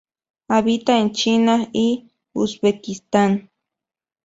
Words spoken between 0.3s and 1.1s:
Habita